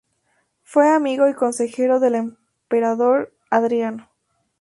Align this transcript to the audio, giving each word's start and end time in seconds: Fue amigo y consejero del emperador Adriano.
Fue 0.63 0.89
amigo 0.89 1.29
y 1.29 1.35
consejero 1.35 1.99
del 1.99 2.15
emperador 2.15 3.31
Adriano. 3.51 4.09